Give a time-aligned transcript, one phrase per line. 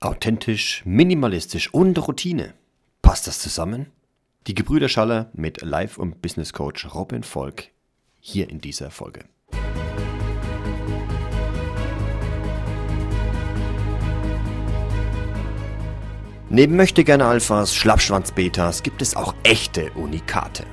[0.00, 2.54] Authentisch, minimalistisch und Routine.
[3.02, 3.86] Passt das zusammen?
[4.46, 7.64] Die Gebrüder Schaller mit Life- und Business Coach Robin Volk
[8.20, 9.24] hier in dieser Folge.
[16.48, 20.64] Neben Möchtegerne Alphas, Schlappschwanz-Betas gibt es auch echte Unikate.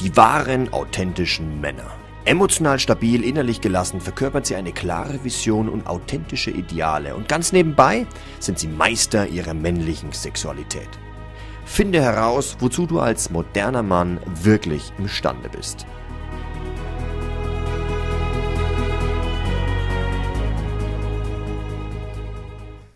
[0.00, 2.05] Die wahren, authentischen Männer.
[2.26, 8.04] Emotional stabil, innerlich gelassen verkörpern sie eine klare Vision und authentische Ideale und ganz nebenbei
[8.40, 10.88] sind sie Meister ihrer männlichen Sexualität.
[11.64, 15.86] Finde heraus, wozu du als moderner Mann wirklich imstande bist.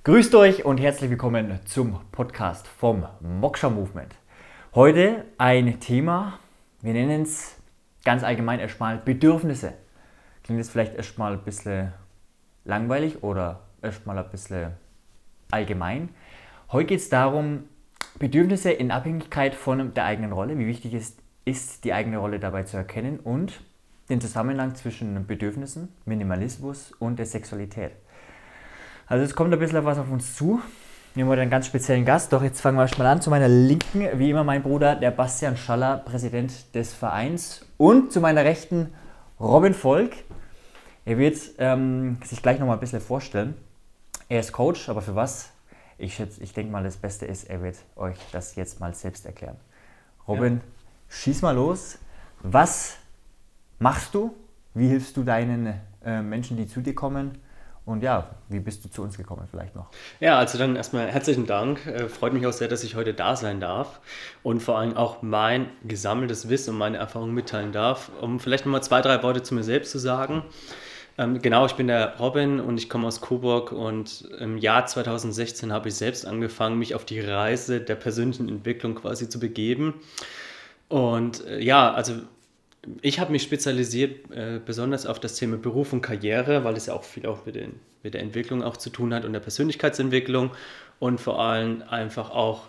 [0.02, 4.12] Grüßt euch und herzlich willkommen zum Podcast vom Moksha Movement.
[4.74, 6.40] Heute ein Thema,
[6.82, 7.59] wir nennen es
[8.04, 9.74] ganz allgemein erstmal Bedürfnisse.
[10.42, 11.92] Klingt jetzt vielleicht erstmal ein bisschen
[12.64, 14.72] langweilig oder erstmal ein bisschen
[15.50, 16.10] allgemein.
[16.72, 17.64] Heute geht es darum,
[18.18, 22.64] Bedürfnisse in Abhängigkeit von der eigenen Rolle, wie wichtig es ist, die eigene Rolle dabei
[22.64, 23.60] zu erkennen und
[24.08, 27.92] den Zusammenhang zwischen Bedürfnissen, Minimalismus und der Sexualität.
[29.06, 30.60] Also es kommt ein bisschen was auf uns zu.
[31.12, 32.32] Wir haben heute einen ganz speziellen Gast.
[32.32, 33.20] Doch jetzt fangen wir mal an.
[33.20, 37.66] Zu meiner Linken, wie immer, mein Bruder, der Bastian Schaller, Präsident des Vereins.
[37.78, 38.92] Und zu meiner Rechten,
[39.40, 40.12] Robin Volk.
[41.04, 43.54] Er wird ähm, sich gleich nochmal ein bisschen vorstellen.
[44.28, 45.50] Er ist Coach, aber für was?
[45.98, 49.56] Ich, ich denke mal, das Beste ist, er wird euch das jetzt mal selbst erklären.
[50.28, 50.60] Robin, ja.
[51.08, 51.98] schieß mal los.
[52.44, 52.98] Was
[53.80, 54.32] machst du?
[54.74, 55.74] Wie hilfst du deinen
[56.04, 57.36] äh, Menschen, die zu dir kommen?
[57.90, 59.88] Und ja, wie bist du zu uns gekommen vielleicht noch?
[60.20, 61.84] Ja, also dann erstmal herzlichen Dank.
[61.86, 64.00] Äh, freut mich auch sehr, dass ich heute da sein darf
[64.44, 68.12] und vor allem auch mein gesammeltes Wissen und meine Erfahrungen mitteilen darf.
[68.20, 70.44] Um vielleicht nochmal zwei, drei Worte zu mir selbst zu sagen.
[71.18, 75.72] Ähm, genau, ich bin der Robin und ich komme aus Coburg und im Jahr 2016
[75.72, 79.94] habe ich selbst angefangen, mich auf die Reise der persönlichen Entwicklung quasi zu begeben.
[80.88, 82.14] Und äh, ja, also
[83.02, 86.94] ich habe mich spezialisiert äh, besonders auf das Thema Beruf und Karriere, weil es ja
[86.94, 90.50] auch viel auch mit, den, mit der Entwicklung auch zu tun hat und der Persönlichkeitsentwicklung
[90.98, 92.68] und vor allem einfach auch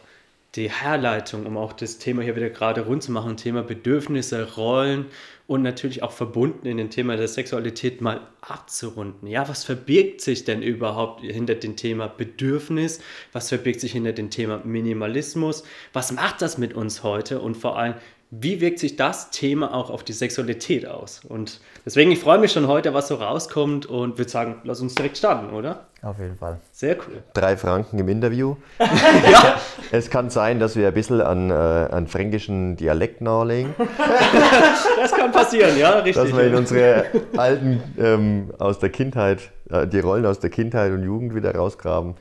[0.55, 5.05] die Herleitung, um auch das Thema hier wieder gerade rund zu machen, Thema Bedürfnisse, Rollen
[5.47, 9.29] und natürlich auch verbunden in dem Thema der Sexualität mal abzurunden.
[9.29, 12.99] Ja, was verbirgt sich denn überhaupt hinter dem Thema Bedürfnis?
[13.31, 15.63] Was verbirgt sich hinter dem Thema Minimalismus?
[15.93, 17.39] Was macht das mit uns heute?
[17.39, 17.93] Und vor allem,
[18.33, 21.19] wie wirkt sich das Thema auch auf die Sexualität aus?
[21.27, 24.95] Und deswegen, ich freue mich schon heute, was so rauskommt und würde sagen, lass uns
[24.95, 25.87] direkt starten, oder?
[26.01, 26.57] Auf jeden Fall.
[26.71, 27.23] Sehr cool.
[27.33, 28.55] Drei Franken im Interview.
[28.79, 29.59] ja.
[29.91, 33.75] Es kann sein, dass wir ein bisschen an, äh, an fränkischen Dialekt nachlegen.
[35.01, 36.29] das kann passieren, ja, richtig.
[36.29, 37.05] Dass wir in unsere
[37.35, 42.15] alten ähm, aus der Kindheit, äh, die Rollen aus der Kindheit und Jugend wieder rausgraben.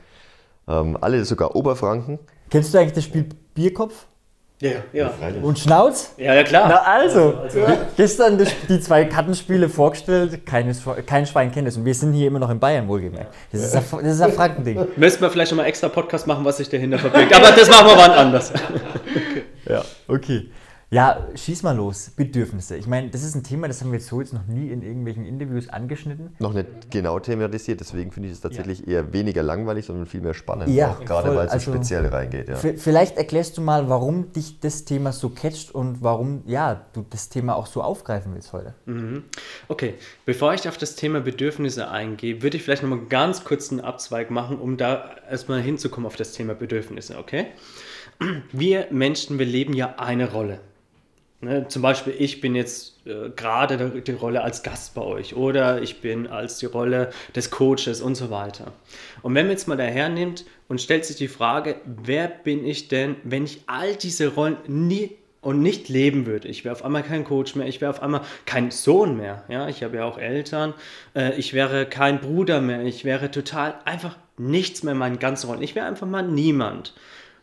[0.67, 2.19] Ähm, alle sogar Oberfranken.
[2.49, 4.07] Kennst du eigentlich das Spiel Bierkopf?
[4.61, 5.11] Ja, ja.
[5.41, 6.13] Und Schnauz?
[6.17, 6.69] Ja, ja, klar.
[6.69, 7.77] Na also, also, also.
[7.97, 11.77] gestern die zwei Kartenspiele vorgestellt, keines, kein Schwein kennt es.
[11.77, 13.33] Und wir sind hier immer noch in Bayern, wohlgemerkt.
[13.51, 14.87] Das ist ein, das ist ein Frankending.
[14.95, 17.33] Müssen wir vielleicht nochmal extra Podcast machen, was sich dahinter verbirgt.
[17.35, 18.53] Aber das machen wir wann anders.
[18.53, 19.43] okay.
[19.67, 20.49] Ja, okay.
[20.93, 22.11] Ja, schieß mal los.
[22.17, 22.75] Bedürfnisse.
[22.75, 24.81] Ich meine, das ist ein Thema, das haben wir jetzt so jetzt noch nie in
[24.81, 26.35] irgendwelchen Interviews angeschnitten.
[26.39, 28.95] Noch nicht genau thematisiert, deswegen finde ich es tatsächlich ja.
[28.95, 30.67] eher weniger langweilig, sondern viel mehr spannend.
[30.67, 32.49] Ja, auch, gerade weil es also, so speziell reingeht.
[32.49, 32.57] Ja.
[32.57, 37.29] Vielleicht erklärst du mal, warum dich das Thema so catcht und warum ja, du das
[37.29, 38.73] Thema auch so aufgreifen willst heute.
[38.85, 39.23] Mhm.
[39.69, 39.93] Okay,
[40.25, 44.29] bevor ich auf das Thema Bedürfnisse eingehe, würde ich vielleicht nochmal ganz kurz einen Abzweig
[44.29, 47.45] machen, um da erstmal hinzukommen auf das Thema Bedürfnisse, okay?
[48.51, 50.59] Wir Menschen, wir leben ja eine Rolle.
[51.43, 55.81] Ne, zum Beispiel, ich bin jetzt äh, gerade die Rolle als Gast bei euch oder
[55.81, 58.73] ich bin als die Rolle des Coaches und so weiter.
[59.23, 62.89] Und wenn man jetzt mal daher nimmt und stellt sich die Frage, wer bin ich
[62.89, 66.47] denn, wenn ich all diese Rollen nie und nicht leben würde.
[66.47, 69.43] Ich wäre auf einmal kein Coach mehr, ich wäre auf einmal kein Sohn mehr.
[69.49, 70.75] Ja, ich habe ja auch Eltern.
[71.15, 72.83] Äh, ich wäre kein Bruder mehr.
[72.83, 75.63] Ich wäre total einfach nichts mehr in meinen ganzen Rollen.
[75.63, 76.93] Ich wäre einfach mal niemand.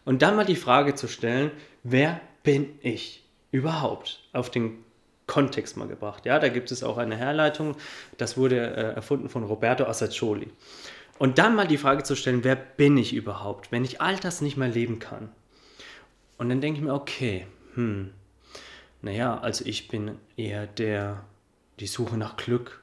[0.05, 1.50] Und dann mal die Frage zu stellen,
[1.83, 3.25] wer bin ich?
[3.50, 4.85] Überhaupt auf den
[5.27, 6.27] Kontext mal gebracht.
[6.27, 7.77] Ja, da gibt es auch eine Herleitung,
[8.17, 10.50] das wurde äh, erfunden von Roberto Assacioli.
[11.19, 14.41] Und dann mal die Frage zu stellen, wer bin ich überhaupt, wenn ich all das
[14.41, 15.31] nicht mehr leben kann?
[16.39, 18.12] Und dann denke ich mir, okay, hm,
[19.03, 21.25] naja, also ich bin eher der,
[21.81, 22.81] die Suche nach Glück,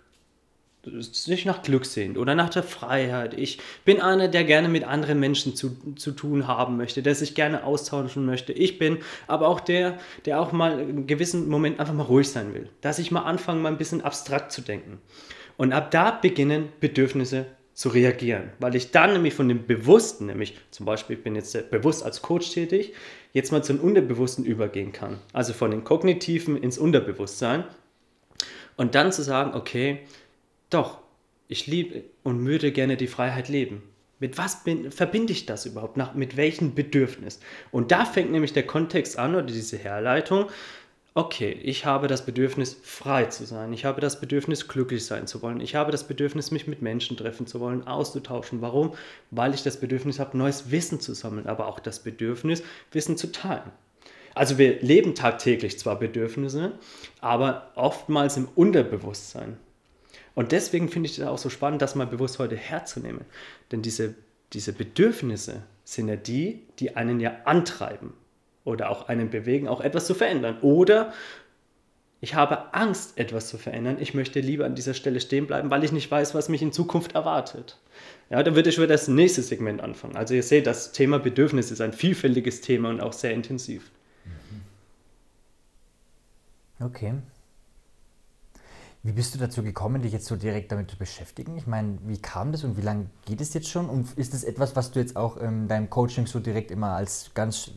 [0.99, 3.33] sich nach Glück sehnt oder nach der Freiheit.
[3.33, 7.35] Ich bin einer, der gerne mit anderen Menschen zu, zu tun haben möchte, der sich
[7.35, 8.53] gerne austauschen möchte.
[8.53, 12.53] Ich bin aber auch der, der auch mal in gewissen Moment einfach mal ruhig sein
[12.53, 12.69] will.
[12.81, 14.99] Dass ich mal anfange, mal ein bisschen abstrakt zu denken.
[15.57, 17.45] Und ab da beginnen Bedürfnisse
[17.75, 21.69] zu reagieren, weil ich dann nämlich von dem Bewussten, nämlich zum Beispiel, ich bin jetzt
[21.69, 22.93] bewusst als Coach tätig,
[23.33, 25.19] jetzt mal zum Unterbewussten übergehen kann.
[25.33, 27.65] Also von den Kognitiven ins Unterbewusstsein.
[28.77, 29.99] Und dann zu sagen, okay,
[30.75, 30.99] doch,
[31.47, 33.81] ich liebe und würde gerne die Freiheit leben.
[34.19, 35.97] Mit was bin, verbinde ich das überhaupt?
[35.97, 37.39] Nach, mit welchem Bedürfnis?
[37.71, 40.47] Und da fängt nämlich der Kontext an oder diese Herleitung.
[41.13, 43.71] Okay, ich habe das Bedürfnis, frei zu sein.
[43.71, 45.61] Ich habe das Bedürfnis, glücklich sein zu wollen.
[45.61, 48.61] Ich habe das Bedürfnis, mich mit Menschen treffen zu wollen, auszutauschen.
[48.61, 48.93] Warum?
[49.31, 53.31] Weil ich das Bedürfnis habe, neues Wissen zu sammeln, aber auch das Bedürfnis, Wissen zu
[53.31, 53.71] teilen.
[54.33, 56.73] Also wir leben tagtäglich zwar Bedürfnisse,
[57.21, 59.57] aber oftmals im Unterbewusstsein.
[60.35, 63.25] Und deswegen finde ich es auch so spannend, das mal bewusst heute herzunehmen.
[63.71, 64.13] Denn diese,
[64.53, 68.13] diese Bedürfnisse sind ja die, die einen ja antreiben
[68.65, 70.57] oder auch einen bewegen, auch etwas zu verändern.
[70.61, 71.13] Oder
[72.19, 73.97] ich habe Angst, etwas zu verändern.
[73.99, 76.73] Ich möchte lieber an dieser Stelle stehen bleiben, weil ich nicht weiß, was mich in
[76.73, 77.77] Zukunft erwartet.
[78.29, 80.17] Ja, dann würde ich wieder das nächste Segment anfangen.
[80.17, 83.91] Also ihr seht, das Thema Bedürfnis ist ein vielfältiges Thema und auch sehr intensiv.
[86.79, 87.13] Okay.
[89.05, 91.55] Wie bist du dazu gekommen, dich jetzt so direkt damit zu beschäftigen?
[91.59, 93.87] Ich meine, wie kam das und wie lange geht es jetzt schon?
[93.87, 97.29] Und ist das etwas, was du jetzt auch in deinem Coaching so direkt immer als
[97.35, 97.69] ganz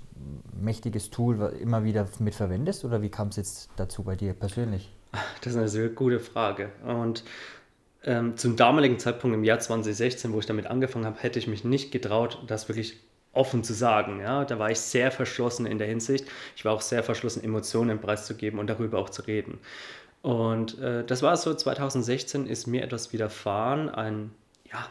[0.58, 2.82] mächtiges Tool immer wieder mit verwendest?
[2.86, 4.90] Oder wie kam es jetzt dazu bei dir persönlich?
[5.42, 6.70] Das ist eine sehr gute Frage.
[6.82, 7.24] Und
[8.04, 11.62] ähm, zum damaligen Zeitpunkt im Jahr 2016, wo ich damit angefangen habe, hätte ich mich
[11.62, 12.96] nicht getraut, das wirklich
[13.34, 14.20] offen zu sagen.
[14.20, 14.46] Ja?
[14.46, 16.26] Da war ich sehr verschlossen in der Hinsicht.
[16.56, 19.58] Ich war auch sehr verschlossen, Emotionen preiszugeben und darüber auch zu reden.
[20.22, 24.30] Und äh, das war so, 2016 ist mir etwas widerfahren, ein,
[24.70, 24.88] ja,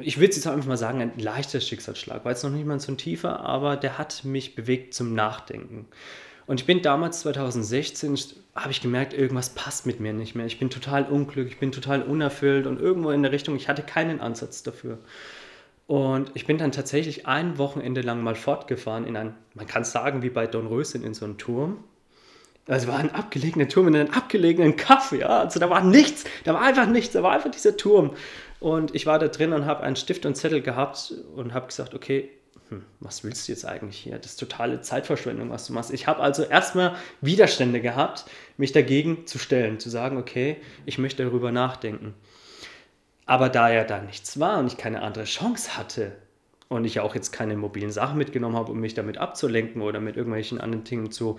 [0.00, 2.92] ich würde jetzt einfach mal sagen, ein leichter Schicksalsschlag, war jetzt noch nicht mal so
[2.92, 5.88] ein tiefer, aber der hat mich bewegt zum Nachdenken.
[6.46, 8.18] Und ich bin damals 2016,
[8.54, 10.46] habe ich gemerkt, irgendwas passt mit mir nicht mehr.
[10.46, 13.82] Ich bin total unglücklich, ich bin total unerfüllt und irgendwo in der Richtung, ich hatte
[13.82, 14.98] keinen Ansatz dafür.
[15.86, 19.92] Und ich bin dann tatsächlich ein Wochenende lang mal fortgefahren in ein, man kann es
[19.92, 21.84] sagen, wie bei Don Röschen in so einem Turm.
[22.66, 25.40] Es war ein abgelegener Turm in einem abgelegenen Kaff, ja.
[25.40, 28.14] Also da war nichts, da war einfach nichts, da war einfach dieser Turm.
[28.60, 31.94] Und ich war da drin und habe einen Stift und Zettel gehabt und habe gesagt,
[31.94, 32.30] okay,
[32.68, 34.16] hm, was willst du jetzt eigentlich hier?
[34.18, 35.92] Das ist totale Zeitverschwendung, was du machst.
[35.92, 38.26] Ich habe also erstmal Widerstände gehabt,
[38.56, 40.56] mich dagegen zu stellen, zu sagen, okay,
[40.86, 42.14] ich möchte darüber nachdenken.
[43.26, 46.12] Aber da ja da nichts war und ich keine andere Chance hatte
[46.68, 50.16] und ich auch jetzt keine mobilen Sachen mitgenommen habe, um mich damit abzulenken oder mit
[50.16, 51.38] irgendwelchen anderen Dingen zu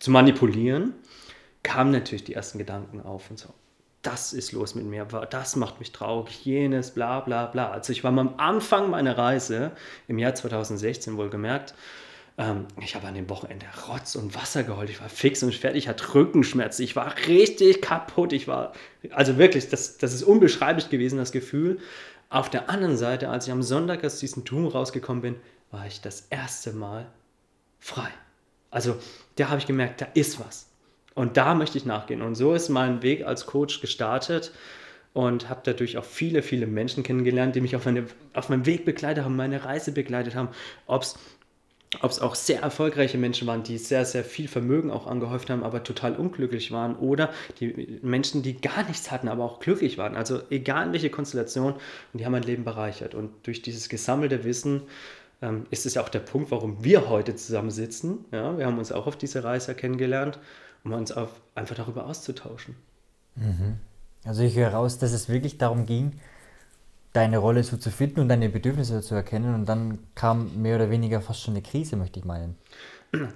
[0.00, 0.94] zu manipulieren,
[1.62, 3.54] kamen natürlich die ersten Gedanken auf und so.
[4.02, 7.70] Das ist los mit mir, das macht mich traurig, jenes, bla bla bla.
[7.70, 9.72] Also ich war am Anfang meiner Reise,
[10.08, 11.74] im Jahr 2016 wohlgemerkt,
[12.38, 15.84] ähm, ich habe an dem Wochenende Rotz und Wasser geholt, ich war fix und fertig,
[15.84, 18.72] ich hatte Rückenschmerzen, ich war richtig kaputt, ich war,
[19.10, 21.78] also wirklich, das, das ist unbeschreiblich gewesen, das Gefühl.
[22.30, 25.36] Auf der anderen Seite, als ich am Sonntag aus diesem Turm rausgekommen bin,
[25.70, 27.06] war ich das erste Mal
[27.78, 28.08] frei.
[28.70, 28.96] Also
[29.40, 30.68] da habe ich gemerkt, da ist was.
[31.14, 32.22] Und da möchte ich nachgehen.
[32.22, 34.52] Und so ist mein Weg als Coach gestartet
[35.12, 38.84] und habe dadurch auch viele, viele Menschen kennengelernt, die mich auf, meine, auf meinem Weg
[38.84, 40.48] begleitet haben, meine Reise begleitet haben.
[40.86, 45.64] Ob es auch sehr erfolgreiche Menschen waren, die sehr, sehr viel Vermögen auch angehäuft haben,
[45.64, 46.94] aber total unglücklich waren.
[46.96, 50.16] Oder die Menschen, die gar nichts hatten, aber auch glücklich waren.
[50.16, 53.14] Also egal in welche Konstellation, und die haben mein Leben bereichert.
[53.14, 54.82] Und durch dieses gesammelte Wissen
[55.42, 58.24] ähm, ist es ja auch der Punkt, warum wir heute zusammensitzen.
[58.32, 60.38] Ja, wir haben uns auch auf dieser Reise kennengelernt,
[60.84, 62.76] um uns auf, einfach darüber auszutauschen.
[63.36, 63.78] Mhm.
[64.24, 66.20] Also ich höre raus, dass es wirklich darum ging,
[67.12, 70.90] deine Rolle so zu finden und deine Bedürfnisse zu erkennen und dann kam mehr oder
[70.90, 72.56] weniger fast schon eine Krise, möchte ich meinen.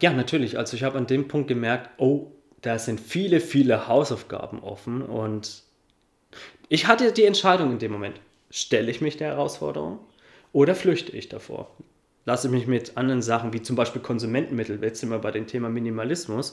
[0.01, 0.59] Ja, natürlich.
[0.59, 2.29] Also ich habe an dem Punkt gemerkt, oh,
[2.61, 5.63] da sind viele, viele Hausaufgaben offen und
[6.69, 8.21] ich hatte die Entscheidung in dem Moment,
[8.51, 9.99] stelle ich mich der Herausforderung
[10.53, 11.71] oder flüchte ich davor?
[12.25, 15.69] Lasse mich mit anderen Sachen, wie zum Beispiel Konsumentenmittel, jetzt sind wir bei dem Thema
[15.69, 16.53] Minimalismus,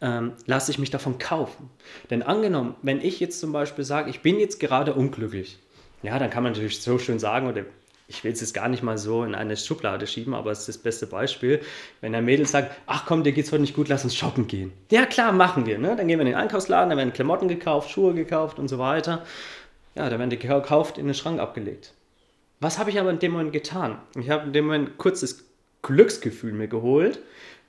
[0.00, 0.18] ja.
[0.18, 1.70] ähm, lasse ich mich davon kaufen.
[2.10, 5.58] Denn angenommen, wenn ich jetzt zum Beispiel sage, ich bin jetzt gerade unglücklich,
[6.02, 7.64] ja, dann kann man natürlich so schön sagen, oder
[8.10, 10.68] ich will es jetzt gar nicht mal so in eine Schublade schieben, aber es ist
[10.68, 11.60] das beste Beispiel,
[12.00, 14.72] wenn ein Mädel sagt, ach komm, dir geht's heute nicht gut, lass uns shoppen gehen.
[14.90, 15.78] Ja, klar, machen wir.
[15.78, 15.94] Ne?
[15.96, 19.24] Dann gehen wir in den Einkaufsladen, dann werden Klamotten gekauft, Schuhe gekauft und so weiter.
[19.94, 21.92] Ja, dann werden die gekauft, in den Schrank abgelegt.
[22.60, 23.98] Was habe ich aber in dem Moment getan?
[24.18, 25.46] Ich habe in dem Moment kurzes
[25.82, 27.18] Glücksgefühl mir geholt.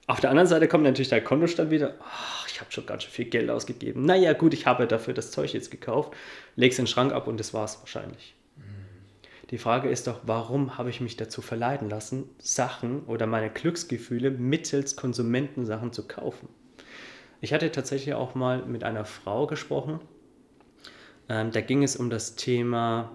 [0.06, 1.96] Auf der anderen Seite kommt natürlich der Kontostand wieder.
[2.04, 4.06] Ach, ich habe schon ganz schön viel Geld ausgegeben.
[4.06, 6.14] Naja, gut, ich habe dafür das Zeug jetzt gekauft,
[6.58, 8.36] lege es in den Schrank ab und das war es wahrscheinlich.
[9.52, 14.32] Die Frage ist doch, warum habe ich mich dazu verleiten lassen, Sachen oder meine Glücksgefühle
[14.32, 16.48] mittels Konsumentensachen zu kaufen?
[17.42, 20.00] Ich hatte tatsächlich auch mal mit einer Frau gesprochen.
[21.28, 23.12] Ähm, da ging es um das Thema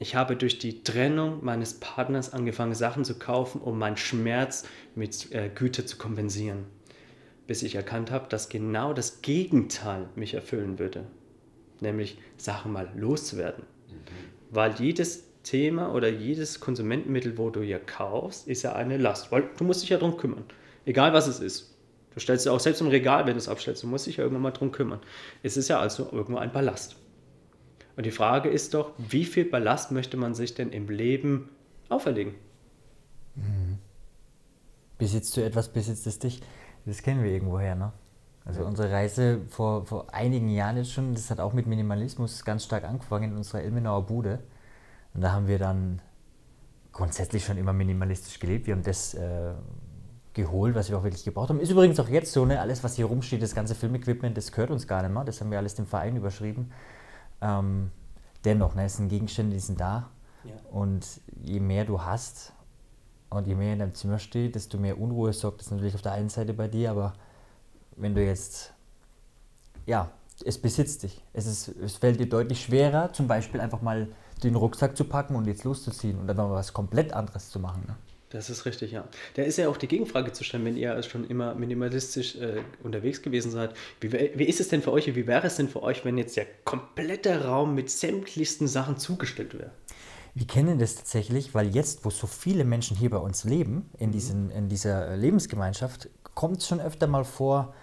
[0.00, 4.64] ich habe durch die Trennung meines Partners angefangen, Sachen zu kaufen, um meinen Schmerz
[4.96, 6.64] mit äh, Güte zu kompensieren.
[7.46, 11.04] Bis ich erkannt habe, dass genau das Gegenteil mich erfüllen würde.
[11.80, 13.64] Nämlich Sachen mal loszuwerden.
[14.50, 19.30] Weil jedes Thema oder jedes Konsumentenmittel, wo du hier kaufst, ist ja eine Last.
[19.30, 20.44] Weil du musst dich ja darum kümmern.
[20.84, 21.76] Egal was es ist.
[22.12, 24.24] Du stellst ja auch selbst im Regal, wenn du es abstellst, du musst dich ja
[24.24, 24.98] irgendwann mal darum kümmern.
[25.44, 26.96] Es ist ja also irgendwo ein Ballast.
[27.98, 31.48] Und die Frage ist doch, wie viel Ballast möchte man sich denn im Leben
[31.88, 32.32] auferlegen?
[34.98, 36.40] Besitzt du etwas, besitzt es dich?
[36.86, 37.92] Das kennen wir irgendwoher, ne?
[38.44, 42.62] Also unsere Reise vor, vor einigen Jahren jetzt schon, das hat auch mit Minimalismus ganz
[42.62, 44.38] stark angefangen in unserer Ilmenauer Bude.
[45.12, 46.00] Und da haben wir dann
[46.92, 48.68] grundsätzlich schon immer minimalistisch gelebt.
[48.68, 49.54] Wir haben das äh,
[50.34, 51.58] geholt, was wir auch wirklich gebraucht haben.
[51.58, 52.60] Ist übrigens auch jetzt so, ne?
[52.60, 55.24] alles was hier rumsteht, das ganze Filmequipment, das gehört uns gar nicht mehr.
[55.24, 56.70] Das haben wir alles dem Verein überschrieben.
[57.40, 57.90] Ähm,
[58.44, 60.10] dennoch, ne, es sind Gegenstände, die sind da.
[60.44, 60.54] Ja.
[60.70, 61.06] Und
[61.42, 62.52] je mehr du hast
[63.30, 66.12] und je mehr in deinem Zimmer steht, desto mehr Unruhe sorgt das natürlich auf der
[66.12, 67.14] einen Seite bei dir, aber
[67.96, 68.72] wenn du jetzt,
[69.86, 70.10] ja,
[70.44, 71.22] es besitzt dich.
[71.32, 74.08] Es, ist, es fällt dir deutlich schwerer, zum Beispiel einfach mal
[74.42, 77.82] den Rucksack zu packen und jetzt loszuziehen und dann mal was komplett anderes zu machen.
[77.86, 77.96] Ne?
[78.30, 79.08] Das ist richtig, ja.
[79.34, 83.22] Da ist ja auch die Gegenfrage zu stellen, wenn ihr schon immer minimalistisch äh, unterwegs
[83.22, 83.72] gewesen seid.
[84.00, 86.36] Wie, wie ist es denn für euch, wie wäre es denn für euch, wenn jetzt
[86.36, 89.70] der komplette Raum mit sämtlichsten Sachen zugestellt wäre?
[90.34, 94.12] Wir kennen das tatsächlich, weil jetzt, wo so viele Menschen hier bei uns leben, in,
[94.12, 97.74] diesen, in dieser Lebensgemeinschaft, kommt es schon öfter mal vor,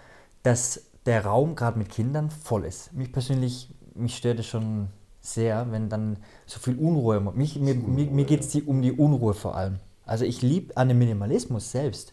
[0.44, 2.92] dass der Raum gerade mit Kindern voll ist.
[2.92, 4.88] Mich persönlich, mich stört es schon
[5.20, 9.34] sehr, wenn dann so viel Unruhe, mich, mir, mir, mir geht es um die Unruhe
[9.34, 9.80] vor allem.
[10.06, 12.12] Also ich liebe an dem Minimalismus selbst,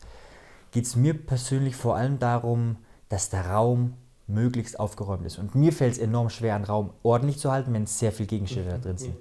[0.71, 2.77] geht es mir persönlich vor allem darum,
[3.09, 3.93] dass der Raum
[4.27, 5.38] möglichst aufgeräumt ist.
[5.38, 8.71] Und mir fällt es enorm schwer, einen Raum ordentlich zu halten, wenn sehr viele Gegenstände
[8.71, 9.15] da drin sind.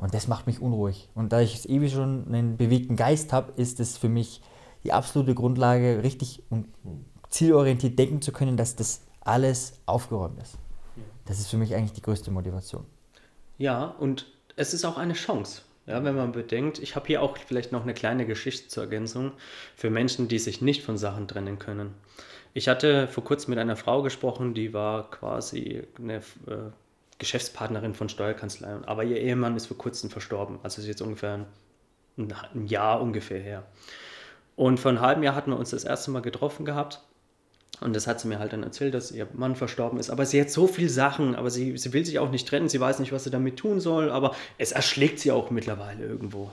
[0.00, 1.08] Und das macht mich unruhig.
[1.14, 4.42] Und da ich ewig schon einen bewegten Geist habe, ist es für mich
[4.84, 6.68] die absolute Grundlage, richtig und
[7.30, 10.56] zielorientiert denken zu können, dass das alles aufgeräumt ist.
[11.24, 12.84] Das ist für mich eigentlich die größte Motivation.
[13.58, 15.62] Ja, und es ist auch eine Chance.
[15.88, 19.32] Ja, wenn man bedenkt, ich habe hier auch vielleicht noch eine kleine Geschichte zur Ergänzung
[19.74, 21.94] für Menschen, die sich nicht von Sachen trennen können.
[22.52, 26.70] Ich hatte vor kurzem mit einer Frau gesprochen, die war quasi eine äh,
[27.18, 30.58] Geschäftspartnerin von Steuerkanzleien, aber ihr Ehemann ist vor kurzem verstorben.
[30.62, 31.46] Also ist jetzt ungefähr
[32.18, 33.64] ein, ein Jahr ungefähr her.
[34.56, 37.00] Und vor einem halben Jahr hatten wir uns das erste Mal getroffen gehabt.
[37.80, 40.10] Und das hat sie mir halt dann erzählt, dass ihr Mann verstorben ist.
[40.10, 42.80] Aber sie hat so viel Sachen, aber sie, sie will sich auch nicht trennen, sie
[42.80, 46.50] weiß nicht, was sie damit tun soll, aber es erschlägt sie auch mittlerweile irgendwo.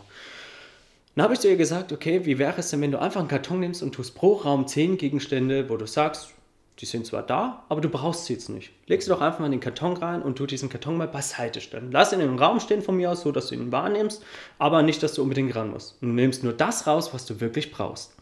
[1.15, 3.29] Dann habe ich zu ihr gesagt, okay, wie wäre es denn, wenn du einfach einen
[3.29, 6.33] Karton nimmst und tust pro Raum 10 Gegenstände, wo du sagst,
[6.79, 8.71] die sind zwar da, aber du brauchst sie jetzt nicht.
[8.87, 11.61] Leg sie doch einfach mal in den Karton rein und tu diesen Karton mal beiseite
[11.61, 11.89] stellen.
[11.91, 14.23] Lass ihn im Raum stehen von mir aus, so dass du ihn wahrnimmst,
[14.59, 15.95] aber nicht, dass du unbedingt ran musst.
[16.01, 18.14] Du nimmst nur das raus, was du wirklich brauchst.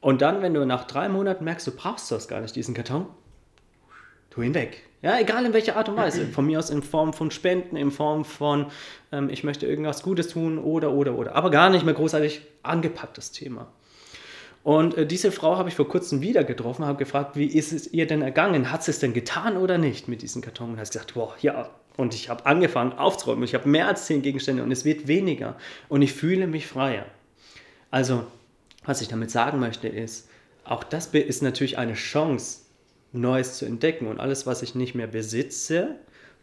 [0.00, 3.06] Und dann, wenn du nach drei Monaten merkst, du brauchst das gar nicht, diesen Karton,
[4.30, 4.82] tu ihn weg.
[5.02, 6.26] Ja, egal in welcher Art und Weise.
[6.26, 8.66] Von mir aus in Form von Spenden, in Form von,
[9.12, 11.34] ähm, ich möchte irgendwas Gutes tun oder, oder, oder.
[11.34, 13.68] Aber gar nicht mehr großartig angepacktes Thema.
[14.62, 17.90] Und äh, diese Frau habe ich vor kurzem wieder getroffen, habe gefragt, wie ist es
[17.92, 18.70] ihr denn ergangen?
[18.70, 20.72] Hat sie es denn getan oder nicht mit diesem Karton?
[20.72, 21.70] Und hat gesagt, boah, ja.
[21.96, 23.44] Und ich habe angefangen aufzuräumen.
[23.44, 25.56] Ich habe mehr als zehn Gegenstände und es wird weniger.
[25.88, 27.06] Und ich fühle mich freier.
[27.90, 28.24] Also,
[28.84, 30.28] was ich damit sagen möchte, ist,
[30.64, 32.60] auch das ist natürlich eine Chance,
[33.12, 34.06] Neues zu entdecken.
[34.06, 35.96] Und alles, was ich nicht mehr besitze,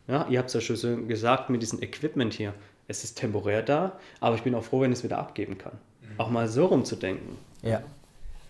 [0.08, 2.54] ja, ihr habt es ja schon so gesagt mit diesem Equipment hier,
[2.88, 5.74] es ist temporär da, aber ich bin auch froh, wenn ich es wieder abgeben kann.
[6.18, 7.38] Auch mal so rumzudenken.
[7.62, 7.84] Ja,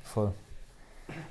[0.03, 0.32] voll.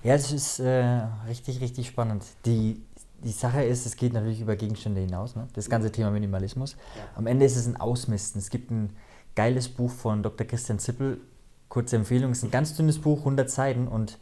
[0.03, 2.25] Ja, es ist äh, richtig, richtig spannend.
[2.45, 2.83] Die,
[3.23, 5.47] die Sache ist, es geht natürlich über Gegenstände hinaus, ne?
[5.55, 6.77] das ganze Thema Minimalismus.
[7.15, 8.41] Am Ende ist es ein Ausmisten.
[8.41, 8.91] Es gibt ein
[9.35, 10.47] geiles Buch von Dr.
[10.47, 11.21] Christian Zippel,
[11.69, 14.19] kurze Empfehlung, es ist ein ganz dünnes Buch, 100 Seiten und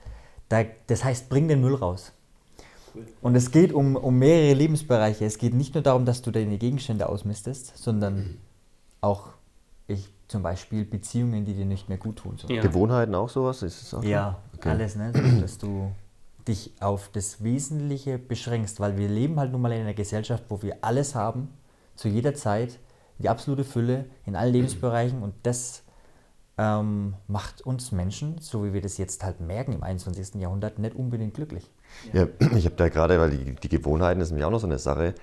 [0.49, 2.13] da, das heißt, bring den Müll raus.
[3.21, 5.25] Und es geht um, um mehrere Lebensbereiche.
[5.25, 8.39] Es geht nicht nur darum, dass du deine Gegenstände ausmistest, sondern
[9.01, 9.31] auch
[9.89, 12.37] ich, zum Beispiel Beziehungen, die dir nicht mehr gut tun.
[12.41, 12.49] So.
[12.53, 12.63] Ja.
[12.63, 13.63] Gewohnheiten auch sowas?
[13.63, 14.09] Ist es auch so?
[14.09, 14.69] Ja, Okay.
[14.71, 15.13] alles, ne?
[15.13, 15.91] So, dass du
[16.47, 20.63] dich auf das Wesentliche beschränkst, weil wir leben halt nun mal in einer Gesellschaft, wo
[20.63, 21.49] wir alles haben,
[21.97, 22.79] zu jeder Zeit,
[23.19, 25.83] die absolute Fülle in allen Lebensbereichen und das
[26.57, 30.41] ähm, macht uns Menschen, so wie wir das jetzt halt merken im 21.
[30.41, 31.71] Jahrhundert, nicht unbedingt glücklich.
[32.13, 34.79] Ja, ich habe da gerade, weil die, die Gewohnheiten ist nämlich auch noch so eine
[34.79, 35.15] Sache.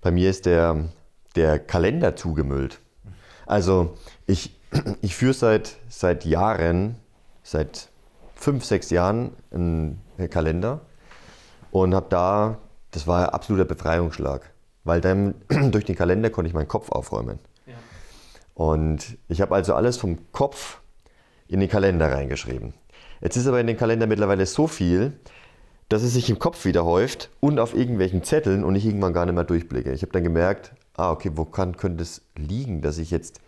[0.00, 0.84] Bei mir ist der,
[1.36, 2.80] der Kalender zugemüllt.
[3.46, 3.94] Also
[4.26, 4.58] ich,
[5.02, 6.96] ich führe seit, seit Jahren,
[7.42, 7.88] seit
[8.34, 10.00] fünf, sechs Jahren einen
[10.30, 10.80] Kalender
[11.70, 12.58] und habe da,
[12.90, 14.50] das war ein absoluter Befreiungsschlag,
[14.84, 15.34] weil dann
[15.70, 17.38] durch den Kalender konnte ich meinen Kopf aufräumen.
[18.54, 20.80] Und ich habe also alles vom Kopf
[21.48, 22.74] in den Kalender reingeschrieben.
[23.20, 25.12] Jetzt ist aber in den Kalender mittlerweile so viel,
[25.88, 29.26] dass es sich im Kopf wieder häuft und auf irgendwelchen Zetteln und ich irgendwann gar
[29.26, 29.92] nicht mehr durchblicke.
[29.92, 33.40] Ich habe dann gemerkt, ah, okay, wo kann, könnte es liegen, dass ich jetzt,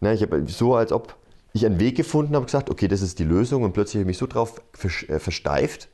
[0.00, 1.16] na, ich habe so, als ob
[1.52, 4.06] ich einen Weg gefunden habe, gesagt, okay, das ist die Lösung und plötzlich habe ich
[4.06, 4.62] mich so drauf
[5.08, 5.88] äh, versteift,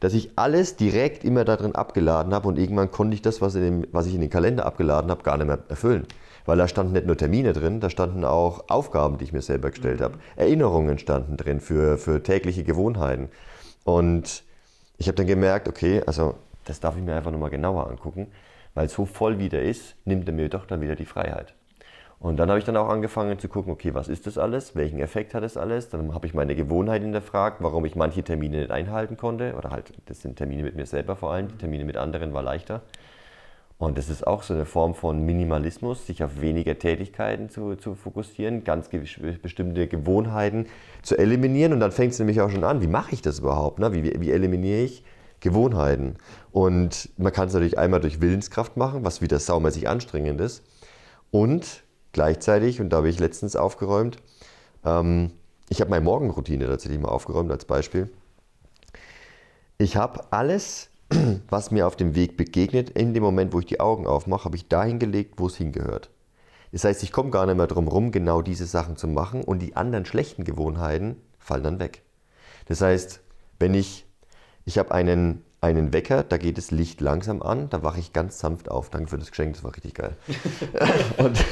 [0.00, 3.62] dass ich alles direkt immer darin abgeladen habe und irgendwann konnte ich das, was, in
[3.62, 6.06] dem, was ich in den Kalender abgeladen habe, gar nicht mehr erfüllen.
[6.44, 9.70] Weil da standen nicht nur Termine drin, da standen auch Aufgaben, die ich mir selber
[9.70, 10.18] gestellt habe.
[10.36, 13.28] Erinnerungen standen drin für, für tägliche Gewohnheiten.
[13.84, 14.44] Und
[14.98, 16.34] ich habe dann gemerkt, okay, also
[16.64, 18.28] das darf ich mir einfach nochmal genauer angucken,
[18.74, 21.54] weil so voll wie der ist, nimmt er mir doch dann wieder die Freiheit.
[22.20, 24.74] Und dann habe ich dann auch angefangen zu gucken, okay, was ist das alles?
[24.74, 25.90] Welchen Effekt hat das alles?
[25.90, 29.54] Dann habe ich meine Gewohnheit hinterfragt, warum ich manche Termine nicht einhalten konnte.
[29.56, 32.42] Oder halt, das sind Termine mit mir selber vor allem, die Termine mit anderen war
[32.42, 32.80] leichter.
[33.76, 37.94] Und das ist auch so eine Form von Minimalismus, sich auf weniger Tätigkeiten zu, zu
[37.94, 40.66] fokussieren, ganz bestimmte Gewohnheiten
[41.02, 41.72] zu eliminieren.
[41.72, 43.80] Und dann fängt es nämlich auch schon an, wie mache ich das überhaupt?
[43.80, 43.92] Ne?
[43.92, 45.04] Wie, wie eliminiere ich
[45.40, 46.16] Gewohnheiten?
[46.52, 50.62] Und man kann es natürlich einmal durch Willenskraft machen, was wieder saumäßig anstrengend ist.
[51.30, 54.18] Und Gleichzeitig, und da habe ich letztens aufgeräumt,
[54.84, 55.32] ähm,
[55.68, 58.08] ich habe meine Morgenroutine tatsächlich mal aufgeräumt als Beispiel.
[59.78, 60.90] Ich habe alles,
[61.48, 64.56] was mir auf dem Weg begegnet, in dem Moment, wo ich die Augen aufmache, habe
[64.56, 66.10] ich dahin gelegt, wo es hingehört.
[66.72, 69.60] Das heißt, ich komme gar nicht mehr drum herum, genau diese Sachen zu machen und
[69.60, 72.02] die anderen schlechten Gewohnheiten fallen dann weg.
[72.66, 73.20] Das heißt,
[73.58, 74.06] wenn ich,
[74.64, 78.38] ich habe einen einen Wecker, da geht das Licht langsam an, da wache ich ganz
[78.38, 78.90] sanft auf.
[78.90, 80.14] Danke für das Geschenk, das war richtig geil.
[81.16, 81.42] und,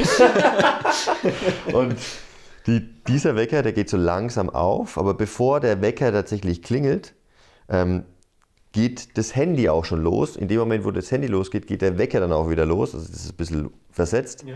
[1.72, 1.96] und
[2.66, 7.14] die, dieser Wecker, der geht so langsam auf, aber bevor der Wecker tatsächlich klingelt,
[7.70, 8.04] ähm,
[8.72, 10.36] geht das Handy auch schon los.
[10.36, 12.94] In dem Moment, wo das Handy losgeht, geht der Wecker dann auch wieder los.
[12.94, 14.44] Also das ist ein bisschen versetzt.
[14.46, 14.54] Ja.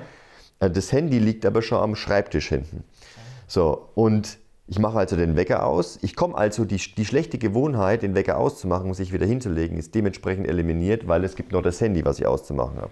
[0.67, 2.85] Äh, das Handy liegt aber schon am Schreibtisch hinten.
[3.47, 5.99] So, und ich mache also den Wecker aus.
[6.03, 9.95] Ich komme also, die, die schlechte Gewohnheit, den Wecker auszumachen und sich wieder hinzulegen, ist
[9.95, 12.91] dementsprechend eliminiert, weil es gibt noch das Handy, was ich auszumachen habe.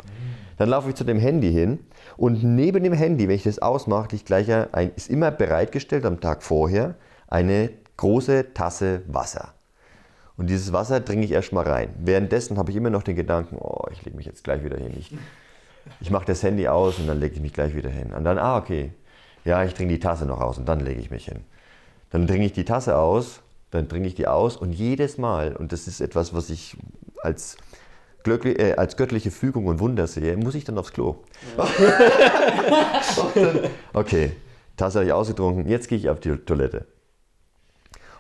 [0.57, 1.81] Dann laufe ich zu dem Handy hin
[2.17, 6.21] und neben dem Handy, wenn ich das ausmache, liegt gleich ein, ist immer bereitgestellt am
[6.21, 6.95] Tag vorher
[7.27, 9.54] eine große Tasse Wasser.
[10.37, 11.95] Und dieses Wasser trinke ich erstmal rein.
[11.99, 14.93] Währenddessen habe ich immer noch den Gedanken, oh, ich lege mich jetzt gleich wieder hin.
[14.99, 15.15] Ich,
[16.01, 18.13] ich mache das Handy aus und dann lege ich mich gleich wieder hin.
[18.13, 18.93] Und dann, ah, okay,
[19.45, 21.45] ja, ich trinke die Tasse noch aus und dann lege ich mich hin.
[22.11, 25.73] Dann trinke ich die Tasse aus, dann trinke ich die aus und jedes Mal, und
[25.73, 26.77] das ist etwas, was ich
[27.23, 27.57] als,
[28.27, 31.17] äh, als göttliche Fügung und Wunder sehe, muss ich dann aufs Klo.
[31.57, 31.69] Ja.
[33.93, 34.33] okay,
[34.77, 36.87] Tasse habe ich ausgetrunken, jetzt gehe ich auf die Toilette.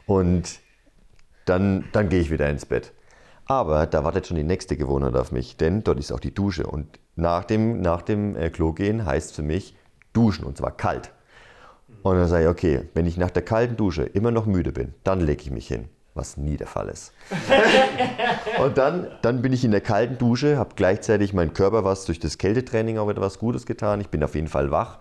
[0.06, 0.60] Und
[1.44, 2.92] dann, dann gehe ich wieder ins Bett.
[3.46, 6.66] Aber da wartet schon die nächste Gewohnheit auf mich, denn dort ist auch die Dusche.
[6.66, 9.76] Und nach dem, nach dem äh, Klo gehen heißt für mich
[10.12, 11.12] duschen und zwar kalt.
[12.02, 14.94] Und dann sage ich, okay, wenn ich nach der kalten Dusche immer noch müde bin,
[15.04, 17.12] dann lege ich mich hin, was nie der Fall ist.
[18.62, 22.20] und dann, dann bin ich in der kalten Dusche, habe gleichzeitig meinem Körper was durch
[22.20, 24.00] das Kältetraining auch etwas Gutes getan.
[24.00, 24.98] Ich bin auf jeden Fall wach.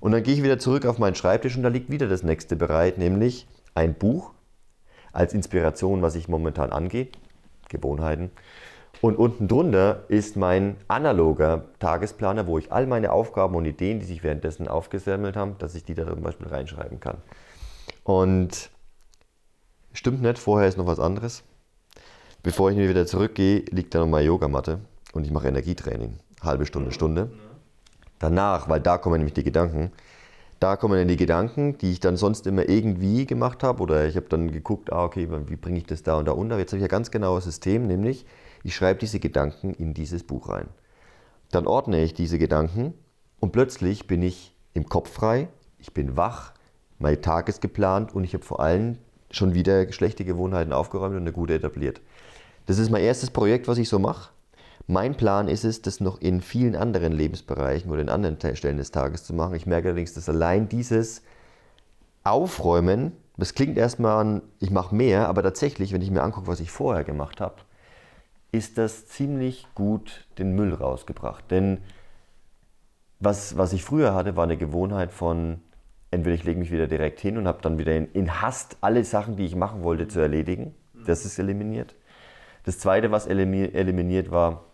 [0.00, 2.56] Und dann gehe ich wieder zurück auf meinen Schreibtisch und da liegt wieder das nächste
[2.56, 4.32] bereit, nämlich ein Buch
[5.12, 7.08] als Inspiration, was ich momentan angehe,
[7.68, 8.30] Gewohnheiten.
[9.00, 14.06] Und unten drunter ist mein analoger Tagesplaner, wo ich all meine Aufgaben und Ideen, die
[14.06, 17.16] sich währenddessen aufgesammelt haben, dass ich die da zum Beispiel reinschreiben kann.
[18.04, 18.70] Und
[19.92, 21.42] stimmt nicht, vorher ist noch was anderes.
[22.42, 24.80] Bevor ich wieder zurückgehe, liegt da noch meine Yogamatte
[25.12, 26.18] und ich mache Energietraining.
[26.42, 27.30] Halbe Stunde, Stunde.
[28.18, 29.92] Danach, weil da kommen nämlich die Gedanken,
[30.62, 34.14] da kommen dann die Gedanken, die ich dann sonst immer irgendwie gemacht habe oder ich
[34.16, 36.58] habe dann geguckt, ah, okay, wie bringe ich das da und da unter.
[36.58, 38.26] Jetzt habe ich ein ganz genaues System, nämlich
[38.62, 40.68] ich schreibe diese Gedanken in dieses Buch rein.
[41.50, 42.94] Dann ordne ich diese Gedanken
[43.40, 45.48] und plötzlich bin ich im Kopf frei,
[45.78, 46.54] ich bin wach,
[46.98, 48.98] mein Tag ist geplant und ich habe vor allem
[49.32, 52.00] schon wieder schlechte Gewohnheiten aufgeräumt und eine gute etabliert.
[52.66, 54.30] Das ist mein erstes Projekt, was ich so mache.
[54.86, 58.90] Mein Plan ist es, das noch in vielen anderen Lebensbereichen oder in anderen Stellen des
[58.90, 59.54] Tages zu machen.
[59.54, 61.22] Ich merke allerdings, dass allein dieses
[62.24, 66.60] Aufräumen, das klingt erstmal an, ich mache mehr, aber tatsächlich, wenn ich mir angucke, was
[66.60, 67.56] ich vorher gemacht habe,
[68.50, 71.50] ist das ziemlich gut den Müll rausgebracht.
[71.50, 71.78] Denn
[73.18, 75.60] was, was ich früher hatte, war eine Gewohnheit von,
[76.10, 79.04] entweder ich lege mich wieder direkt hin und habe dann wieder in, in Hast alle
[79.04, 80.74] Sachen, die ich machen wollte, zu erledigen.
[81.06, 81.94] Das ist eliminiert.
[82.64, 84.64] Das Zweite, was eliminiert war,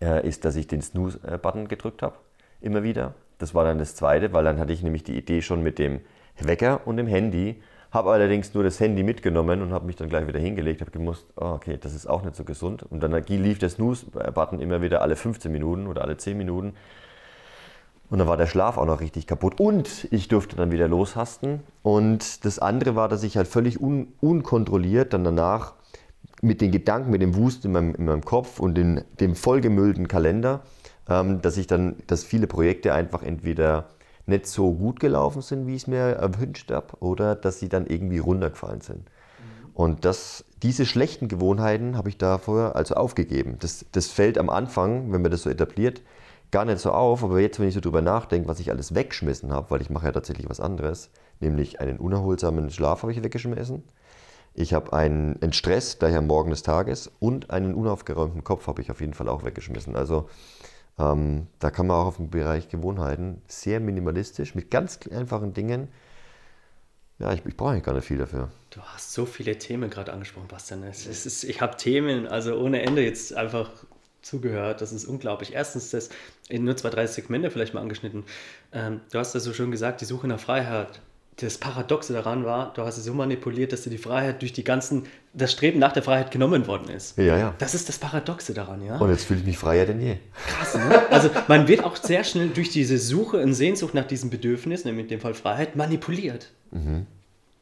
[0.00, 2.16] ist, dass ich den Snooze-Button gedrückt habe,
[2.60, 3.14] immer wieder.
[3.38, 6.00] Das war dann das Zweite, weil dann hatte ich nämlich die Idee schon mit dem
[6.38, 10.26] Wecker und dem Handy habe allerdings nur das Handy mitgenommen und habe mich dann gleich
[10.26, 12.82] wieder hingelegt, habe gemusst, oh, okay, das ist auch nicht so gesund.
[12.82, 16.74] Und dann lief der Snooze-Button immer wieder alle 15 Minuten oder alle 10 Minuten.
[18.10, 19.58] Und dann war der Schlaf auch noch richtig kaputt.
[19.58, 21.60] Und ich durfte dann wieder loshasten.
[21.82, 25.74] Und das andere war, dass ich halt völlig un unkontrolliert dann danach
[26.40, 30.08] mit den Gedanken, mit dem Wust in meinem, in meinem Kopf und den, dem vollgemüllten
[30.08, 30.62] Kalender,
[31.08, 33.88] ähm, dass ich dann, dass viele Projekte einfach entweder
[34.26, 37.86] nicht so gut gelaufen sind, wie ich es mir erwünscht habe, oder dass sie dann
[37.86, 39.08] irgendwie runtergefallen sind.
[39.74, 43.56] Und das, diese schlechten Gewohnheiten habe ich da vorher also aufgegeben.
[43.60, 46.02] Das, das fällt am Anfang, wenn man das so etabliert,
[46.50, 47.22] gar nicht so auf.
[47.22, 50.06] Aber jetzt, wenn ich so drüber nachdenke, was ich alles weggeschmissen habe, weil ich mache
[50.06, 53.84] ja tatsächlich was anderes, nämlich einen unerholsamen Schlaf habe ich weggeschmissen.
[54.58, 58.82] Ich habe einen, einen Stress gleich am Morgen des Tages und einen unaufgeräumten Kopf habe
[58.82, 59.94] ich auf jeden Fall auch weggeschmissen.
[59.94, 60.28] Also
[60.98, 65.88] ähm, da kann man auch auf dem Bereich Gewohnheiten sehr minimalistisch mit ganz einfachen Dingen
[67.18, 68.48] ja, ich, ich brauche eigentlich gar nicht viel dafür.
[68.70, 70.84] Du hast so viele Themen gerade angesprochen, Bastian.
[70.84, 73.70] Es ist, ich habe Themen, also ohne Ende jetzt einfach
[74.22, 74.80] zugehört.
[74.80, 75.52] Das ist unglaublich.
[75.52, 76.10] Erstens, das
[76.48, 78.24] in nur zwei, drei Segmente vielleicht mal angeschnitten.
[78.72, 81.00] Ähm, du hast ja so schön gesagt, die Suche nach Freiheit.
[81.40, 84.64] Das Paradoxe daran war, du hast es so manipuliert, dass dir die Freiheit durch die
[84.64, 87.16] ganzen, das Streben nach der Freiheit genommen worden ist.
[87.16, 87.54] Ja, ja.
[87.58, 88.98] Das ist das Paradoxe daran, ja.
[88.98, 90.16] Und jetzt fühle ich mich freier denn je.
[90.48, 91.10] Krass, ne?
[91.10, 95.04] Also man wird auch sehr schnell durch diese Suche und Sehnsucht nach diesem Bedürfnis, nämlich
[95.04, 96.50] in dem Fall Freiheit, manipuliert.
[96.72, 97.06] Mhm.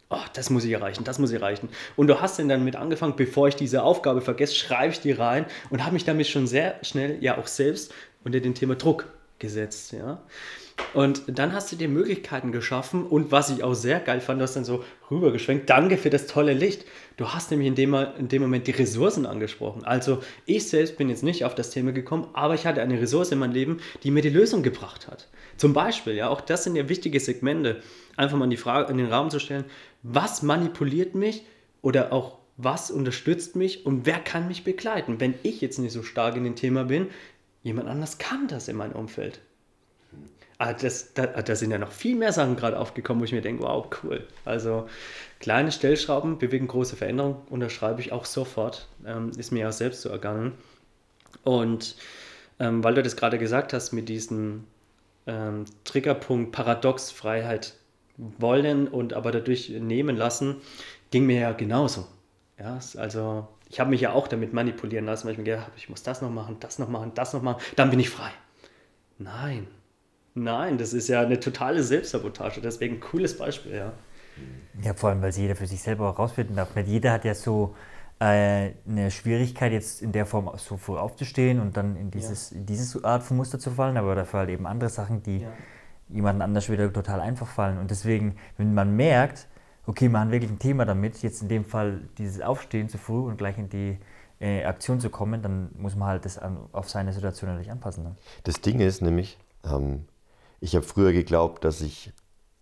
[0.09, 1.69] Oh, das muss ich erreichen, das muss ich erreichen.
[1.97, 5.45] Und du hast dann damit angefangen, bevor ich diese Aufgabe vergesse, schreibe ich die rein
[5.69, 7.93] und habe mich damit schon sehr schnell ja auch selbst
[8.25, 9.07] unter dem Thema Druck
[9.39, 9.93] gesetzt.
[9.93, 10.23] Ja?
[10.93, 14.45] Und dann hast du dir Möglichkeiten geschaffen und was ich auch sehr geil fand, du
[14.45, 16.85] hast dann so rübergeschwenkt, danke für das tolle Licht.
[17.17, 19.85] Du hast nämlich in dem, in dem Moment die Ressourcen angesprochen.
[19.85, 23.33] Also ich selbst bin jetzt nicht auf das Thema gekommen, aber ich hatte eine Ressource
[23.33, 25.29] in meinem Leben, die mir die Lösung gebracht hat.
[25.57, 27.83] Zum Beispiel, ja, auch das sind ja wichtige Segmente,
[28.17, 29.65] einfach mal die Frage, in den Raum zu stellen,
[30.03, 31.45] was manipuliert mich
[31.83, 35.21] oder auch was unterstützt mich und wer kann mich begleiten.
[35.21, 37.09] Wenn ich jetzt nicht so stark in dem Thema bin,
[37.63, 39.41] jemand anders kann das in meinem Umfeld.
[40.59, 43.43] Ah, das, da, da, sind ja noch viel mehr Sachen gerade aufgekommen, wo ich mir
[43.43, 44.27] denke, wow, cool.
[44.47, 44.89] Also
[45.39, 48.89] kleine Stellschrauben bewegen große Veränderungen, unterschreibe ich auch sofort.
[49.05, 50.55] Ähm, ist mir ja selbst so ergangen.
[51.45, 51.97] Und
[52.59, 54.65] ähm, weil du das gerade gesagt hast mit diesem
[55.27, 57.75] ähm, Triggerpunkt Paradox, Freiheit,
[58.17, 60.57] wollen und aber dadurch nehmen lassen,
[61.11, 62.07] ging mir ja genauso.
[62.59, 65.77] Ja, also ich habe mich ja auch damit manipulieren lassen, weil ich mir gedacht habe,
[65.77, 68.31] ich muss das noch machen, das noch machen, das noch machen, dann bin ich frei.
[69.19, 69.67] Nein,
[70.37, 72.61] nein, das ist ja eine totale Selbstsabotage.
[72.61, 73.93] Deswegen ein cooles Beispiel, ja.
[74.83, 76.75] Ja, vor allem, weil es jeder für sich selber herausfinden darf.
[76.75, 77.75] Nicht jeder hat ja so
[78.21, 82.59] äh, eine Schwierigkeit, jetzt in der Form so früh aufzustehen und dann in dieses, ja.
[82.59, 85.53] in diese Art von Muster zu fallen, aber dafür halt eben andere Sachen, die ja
[86.09, 87.79] jemandem anders wieder total einfach fallen.
[87.79, 89.49] Und deswegen, wenn man merkt,
[89.87, 93.21] okay, man hat wirklich ein Thema damit, jetzt in dem Fall dieses Aufstehen zu früh
[93.21, 93.99] und gleich in die
[94.41, 98.05] äh, Aktion zu kommen, dann muss man halt das an, auf seine Situation natürlich anpassen.
[98.05, 98.17] Ne?
[98.45, 100.05] Das Ding ist nämlich, ähm,
[100.61, 102.13] ich habe früher geglaubt, dass ich,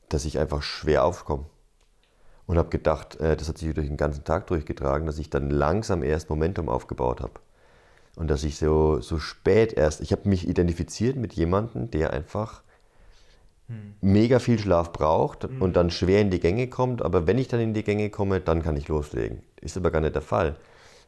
[0.09, 1.47] dass ich einfach schwer aufkomme.
[2.47, 5.49] Und habe gedacht, äh, das hat sich durch den ganzen Tag durchgetragen, dass ich dann
[5.49, 7.41] langsam erst Momentum aufgebaut habe.
[8.17, 12.63] Und dass ich so, so spät erst, ich habe mich identifiziert mit jemandem, der einfach
[13.69, 13.95] hm.
[14.03, 15.63] mega viel Schlaf braucht hm.
[15.63, 17.03] und dann schwer in die Gänge kommt.
[17.03, 19.43] Aber wenn ich dann in die Gänge komme, dann kann ich loslegen.
[19.61, 20.57] Ist aber gar nicht der Fall.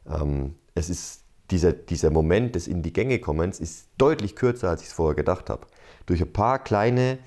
[0.09, 4.81] Ähm, es ist dieser, dieser Moment des in die Gänge kommens ist deutlich kürzer, als
[4.81, 5.67] ich es vorher gedacht habe.
[6.07, 7.19] Durch ein paar kleine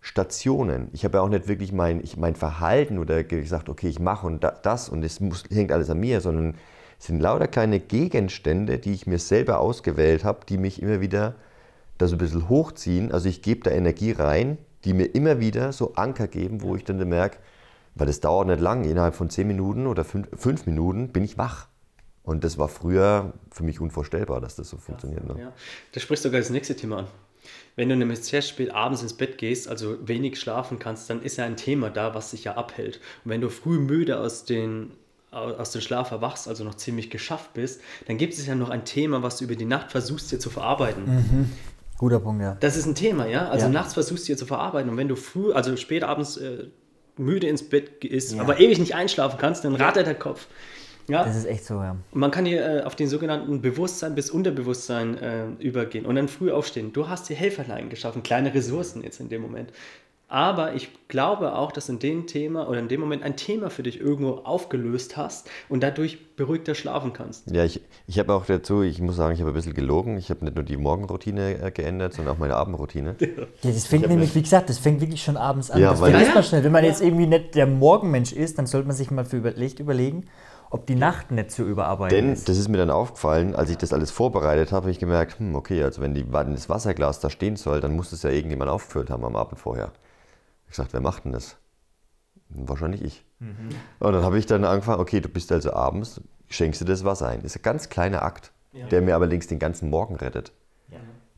[0.00, 0.88] Stationen.
[0.92, 4.26] Ich habe ja auch nicht wirklich mein, ich, mein Verhalten oder gesagt, okay, ich mache
[4.26, 6.56] und das und es hängt alles an mir, sondern
[6.98, 11.34] es sind lauter kleine Gegenstände, die ich mir selber ausgewählt habe, die mich immer wieder
[11.98, 13.12] das ein bisschen hochziehen.
[13.12, 16.84] Also ich gebe da Energie rein, die mir immer wieder so Anker geben, wo ich
[16.84, 17.38] dann merke,
[17.94, 21.36] weil das dauert nicht lang, innerhalb von zehn Minuten oder fünf, fünf, Minuten bin ich
[21.36, 21.66] wach.
[22.22, 25.26] Und das war früher für mich unvorstellbar, dass das so funktioniert.
[25.26, 25.40] Ne?
[25.40, 25.52] Ja.
[25.92, 27.06] Das spricht sogar das nächste Thema an.
[27.76, 31.36] Wenn du nämlich sehr spät abends ins Bett gehst, also wenig schlafen kannst, dann ist
[31.36, 33.00] ja ein Thema da, was sich ja abhält.
[33.24, 34.92] Und wenn du früh müde aus den
[35.30, 38.86] aus dem Schlaf erwachst, also noch ziemlich geschafft bist, dann gibt es ja noch ein
[38.86, 41.04] Thema, was du über die Nacht versuchst dir zu verarbeiten.
[41.04, 41.52] Mhm.
[41.98, 42.56] Guter Punkt, ja.
[42.60, 43.48] Das ist ein Thema, ja.
[43.48, 43.72] Also ja.
[43.72, 46.68] nachts versuchst du hier zu verarbeiten und wenn du früh, also spät abends äh,
[47.18, 48.40] müde ins Bett gehst, ja.
[48.40, 50.46] aber ewig nicht einschlafen kannst, dann rattert der Kopf.
[51.08, 51.24] Ja.
[51.24, 51.96] Das ist echt so, ja.
[52.12, 56.28] Und man kann hier äh, auf den sogenannten Bewusstsein bis Unterbewusstsein äh, übergehen und dann
[56.28, 56.92] früh aufstehen.
[56.92, 59.72] Du hast dir Helferlein geschaffen, kleine Ressourcen jetzt in dem Moment.
[60.30, 63.82] Aber ich glaube auch, dass in dem Thema oder in dem Moment ein Thema für
[63.82, 67.50] dich irgendwo aufgelöst hast und dadurch beruhigter schlafen kannst.
[67.50, 70.18] Ja, ich, ich habe auch dazu, ich muss sagen, ich habe ein bisschen gelogen.
[70.18, 73.16] Ich habe nicht nur die Morgenroutine äh, geändert, sondern auch meine Abendroutine.
[73.62, 75.80] Ja, das fängt nämlich, wie gesagt, das fängt wirklich schon abends an.
[75.80, 76.62] Ja, das vergisst man schnell.
[76.62, 79.80] Wenn man jetzt irgendwie nicht der Morgenmensch ist, dann sollte man sich mal für Licht
[79.80, 80.26] überlegen,
[80.70, 82.48] ob die Nacht nicht zu überarbeiten Denn ist.
[82.48, 85.54] das ist mir dann aufgefallen, als ich das alles vorbereitet habe, habe ich gemerkt, hm,
[85.54, 88.70] okay, also wenn, die, wenn das Wasserglas da stehen soll, dann muss das ja irgendjemand
[88.70, 89.92] aufgefüllt haben am Abend vorher.
[90.66, 91.56] Ich gesagt, wer macht denn das?
[92.50, 93.24] Wahrscheinlich ich.
[94.00, 97.28] Und dann habe ich dann angefangen, okay, du bist also abends, schenkst du das Wasser
[97.28, 97.42] ein.
[97.42, 98.52] Das ist ein ganz kleiner Akt,
[98.90, 100.52] der mir allerdings den ganzen Morgen rettet.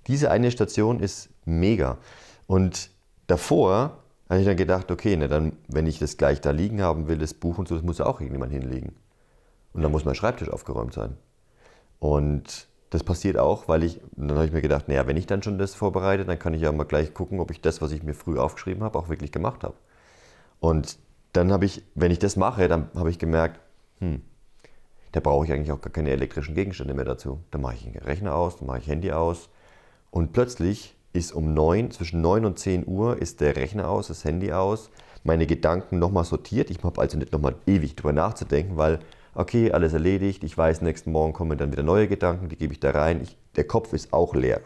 [0.07, 1.99] Diese eine Station ist mega.
[2.47, 2.90] Und
[3.27, 7.07] davor habe ich dann gedacht, okay, ne, dann, wenn ich das gleich da liegen haben
[7.07, 8.95] will, das Buch und so, das muss ja auch irgendjemand hinlegen.
[9.73, 11.17] Und dann muss mein Schreibtisch aufgeräumt sein.
[11.99, 15.43] Und das passiert auch, weil ich, dann habe ich mir gedacht, naja, wenn ich dann
[15.43, 18.03] schon das vorbereite, dann kann ich ja mal gleich gucken, ob ich das, was ich
[18.03, 19.75] mir früh aufgeschrieben habe, auch wirklich gemacht habe.
[20.59, 20.99] Und
[21.33, 23.61] dann habe ich, wenn ich das mache, dann habe ich gemerkt,
[24.01, 24.23] hm,
[25.13, 27.41] da brauche ich eigentlich auch gar keine elektrischen Gegenstände mehr dazu.
[27.51, 29.49] Dann mache ich den Rechner aus, dann mache ich Handy aus.
[30.11, 34.25] Und plötzlich ist um 9, zwischen 9 und 10 Uhr ist der Rechner aus, das
[34.25, 34.91] Handy aus,
[35.25, 36.71] meine Gedanken nochmal sortiert.
[36.71, 39.01] Ich habe also nicht nochmal ewig drüber nachzudenken, weil,
[39.35, 42.81] okay, alles erledigt, ich weiß, nächsten Morgen kommen dann wieder neue Gedanken, die gebe ich
[42.81, 43.21] da rein.
[43.23, 44.61] Ich, der Kopf ist auch leer.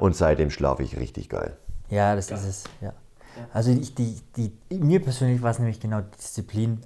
[0.00, 1.56] Und seitdem schlafe ich richtig geil.
[1.88, 2.64] Ja, das ist es.
[2.80, 2.92] Ja.
[3.52, 6.80] Also ich, die, die, mir persönlich war es nämlich genau die Disziplin,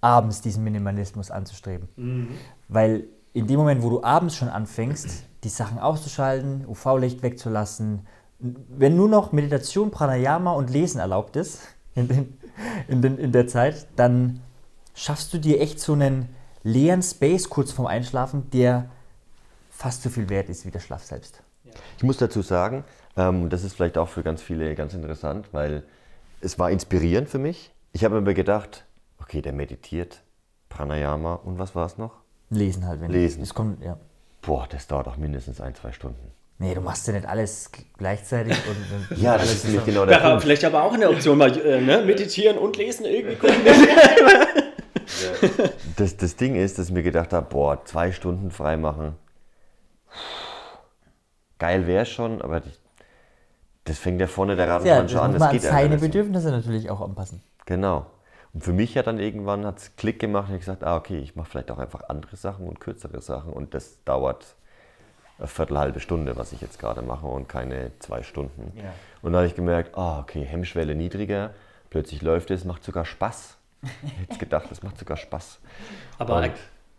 [0.00, 1.88] abends diesen Minimalismus anzustreben.
[2.68, 8.06] Weil in dem Moment, wo du abends schon anfängst, die Sachen auszuschalten, UV-Licht wegzulassen,
[8.38, 11.60] wenn nur noch Meditation, Pranayama und Lesen erlaubt ist
[11.94, 12.38] in, den,
[12.88, 14.40] in, den, in der Zeit, dann
[14.96, 18.90] schaffst du dir echt so einen leeren Space kurz vorm Einschlafen, der
[19.70, 21.42] fast so viel wert ist wie der Schlaf selbst.
[21.98, 22.82] Ich muss dazu sagen,
[23.16, 25.84] ähm, das ist vielleicht auch für ganz viele ganz interessant, weil
[26.40, 27.70] es war inspirierend für mich.
[27.92, 28.84] Ich habe mir gedacht,
[29.20, 30.22] okay, der meditiert,
[30.70, 32.12] Pranayama und was war es noch?
[32.50, 33.42] Lesen halt, wenn Lesen.
[33.42, 33.98] Es kommt, ja.
[34.40, 36.32] Boah, das dauert auch mindestens ein, zwei Stunden.
[36.58, 40.16] Nee, du machst ja nicht alles gleichzeitig und, und Ja, das ist nämlich genau der
[40.16, 40.42] Wäre Punkt.
[40.42, 42.02] vielleicht aber auch eine Option, mal äh, ne?
[42.02, 43.36] meditieren und lesen irgendwie
[45.16, 45.70] gucken.
[45.96, 49.16] Das, das Ding ist, dass ich mir gedacht habe, boah, zwei Stunden frei machen.
[51.58, 52.62] Geil wäre schon, aber
[53.84, 55.32] das fängt ja vorne der Ja, das schon an.
[55.32, 55.96] muss Das man an geht ja seine.
[55.96, 57.42] Bedürfnisse natürlich auch anpassen.
[57.64, 58.06] Genau.
[58.52, 61.36] Und für mich hat dann irgendwann hat's Klick gemacht und ich gesagt, ah, okay, ich
[61.36, 64.56] mache vielleicht auch einfach andere Sachen und kürzere Sachen und das dauert
[65.38, 68.72] eine Viertel, halbe Stunde, was ich jetzt gerade mache und keine zwei Stunden.
[68.76, 68.84] Ja.
[69.20, 71.50] Und dann habe ich gemerkt, ah, okay, Hemmschwelle niedriger,
[71.90, 73.55] plötzlich läuft es, macht sogar Spaß.
[74.02, 75.60] Ich hätte jetzt gedacht, das macht sogar Spaß.
[76.18, 76.52] Aber Und- er,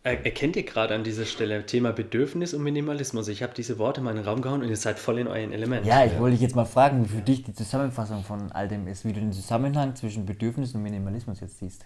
[0.04, 3.28] er, erkennt ihr gerade an dieser Stelle Thema Bedürfnis und Minimalismus?
[3.28, 5.52] Ich habe diese Worte mal in den Raum gehauen und ihr seid voll in euren
[5.52, 5.86] Element.
[5.86, 8.88] Ja, ich wollte dich jetzt mal fragen, wie für dich die Zusammenfassung von all dem
[8.88, 11.86] ist, wie du den Zusammenhang zwischen Bedürfnis und Minimalismus jetzt siehst.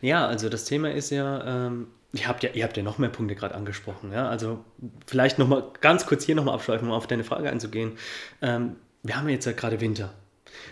[0.00, 3.10] Ja, also das Thema ist ja, ähm, ihr, habt ja ihr habt ja noch mehr
[3.10, 4.12] Punkte gerade angesprochen.
[4.12, 4.28] Ja?
[4.28, 4.64] Also
[5.06, 7.92] vielleicht nochmal ganz kurz hier nochmal abschweifen, um auf deine Frage einzugehen.
[8.42, 10.12] Ähm, wir haben ja jetzt ja gerade Winter.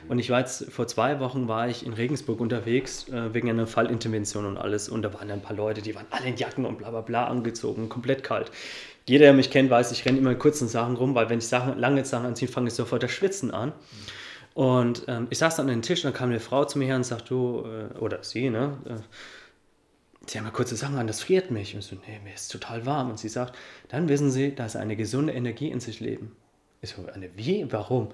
[0.08, 3.66] Und ich war jetzt, vor zwei Wochen war ich in Regensburg unterwegs, äh, wegen einer
[3.66, 4.88] Fallintervention und alles.
[4.88, 7.26] Und da waren ein paar Leute, die waren alle in Jacken und bla bla bla
[7.26, 8.50] angezogen, komplett kalt.
[9.06, 11.48] Jeder, der mich kennt, weiß, ich renne immer in kurzen Sachen rum, weil wenn ich
[11.48, 13.72] Sachen, lange Sachen anziehe, fange ich sofort das Schwitzen an.
[14.54, 16.86] Und ähm, ich saß dann an den Tisch und dann kam eine Frau zu mir
[16.86, 18.76] her und sagt, du, äh, oder sie, ne?
[18.86, 18.96] Äh,
[20.26, 21.74] sie haben ja kurze Sachen an, das friert mich.
[21.74, 23.10] Und ich so, nee, mir ist total warm.
[23.10, 23.56] Und sie sagt,
[23.88, 26.36] dann wissen Sie, dass Sie eine gesunde Energie in sich leben.
[26.82, 27.70] Ich so, eine wie?
[27.70, 28.08] Warum?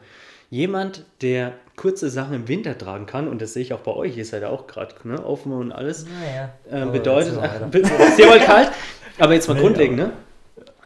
[0.51, 4.17] Jemand, der kurze Sachen im Winter tragen kann, und das sehe ich auch bei euch,
[4.17, 6.53] ihr seid ja auch gerade ne, offen und alles, Naja.
[6.71, 8.71] ähm, bedeutet, sehr wohl kalt,
[9.19, 10.13] aber jetzt mal grundlegend, ne?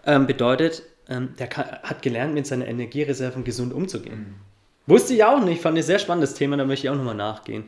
[0.07, 4.37] Ähm, bedeutet, ähm, der kann, hat gelernt, mit seinen Energiereserven gesund umzugehen.
[4.87, 7.15] Wusste ich auch nicht, fand ich ein sehr spannendes Thema, da möchte ich auch nochmal
[7.15, 7.65] nachgehen.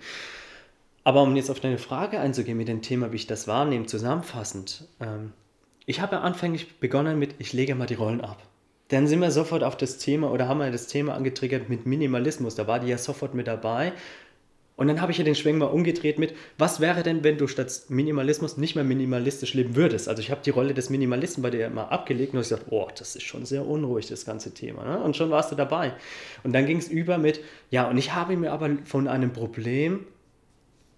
[1.05, 4.85] Aber um jetzt auf deine Frage einzugehen mit dem Thema, wie ich das wahrnehme, zusammenfassend.
[5.01, 5.33] Ähm,
[5.87, 8.43] ich habe ja anfänglich begonnen mit, ich lege mal die Rollen ab.
[8.91, 12.55] Dann sind wir sofort auf das Thema oder haben wir das Thema angetriggert mit Minimalismus.
[12.55, 13.93] Da war die ja sofort mit dabei.
[14.77, 17.47] Und dann habe ich ja den Schwenk mal umgedreht mit, was wäre denn, wenn du
[17.47, 20.09] statt Minimalismus nicht mehr minimalistisch leben würdest?
[20.09, 22.89] Also ich habe die Rolle des Minimalisten bei dir mal abgelegt und ich gesagt, oh,
[22.97, 24.85] das ist schon sehr unruhig, das ganze Thema.
[24.85, 25.03] Ne?
[25.03, 25.93] Und schon warst du dabei.
[26.45, 30.07] Und dann ging es über mit, ja, und ich habe mir aber von einem Problem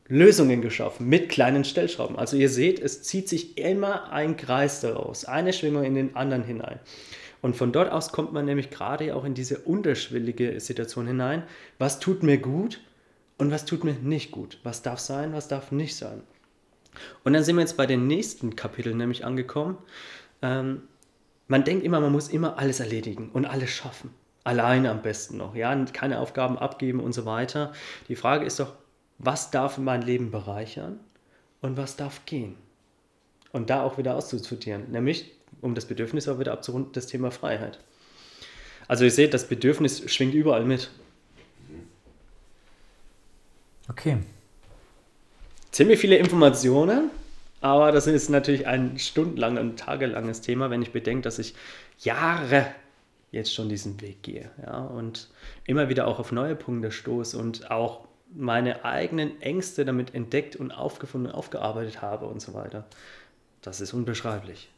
[0.07, 2.17] Lösungen geschaffen mit kleinen Stellschrauben.
[2.17, 6.45] Also ihr seht, es zieht sich immer ein Kreis daraus, eine Schwingung in den anderen
[6.45, 6.79] hinein.
[7.43, 11.43] Und von dort aus kommt man nämlich gerade auch in diese unterschwellige Situation hinein.
[11.79, 12.81] Was tut mir gut
[13.37, 14.59] und was tut mir nicht gut?
[14.63, 16.23] Was darf sein, was darf nicht sein?
[17.25, 19.77] Und dann sind wir jetzt bei den nächsten Kapiteln nämlich angekommen.
[20.41, 20.83] Ähm,
[21.49, 24.11] man denkt immer, man muss immer alles erledigen und alles schaffen.
[24.45, 27.73] Alleine am besten noch, ja, keine Aufgaben abgeben und so weiter.
[28.09, 28.75] Die Frage ist doch,
[29.19, 31.01] was darf mein Leben bereichern
[31.61, 32.57] und was darf gehen?
[33.53, 37.79] Und da auch wieder auszusortieren, nämlich, um das Bedürfnis auch wieder abzurunden, das Thema Freiheit.
[38.89, 40.91] Also ihr seht, das Bedürfnis schwingt überall mit.
[43.89, 44.19] Okay.
[45.71, 47.11] Ziemlich viele Informationen,
[47.63, 51.55] Aber das ist natürlich ein stundenlang und tagelanges Thema, wenn ich bedenke, dass ich
[52.01, 52.67] Jahre
[53.31, 54.51] jetzt schon diesen Weg gehe.
[54.61, 55.31] Ja, und
[55.65, 60.73] immer wieder auch auf neue Punkte stoße und auch meine eigenen Ängste damit entdeckt und
[60.73, 62.85] aufgefunden und aufgearbeitet habe und so weiter.
[63.63, 64.69] Das ist unbeschreiblich.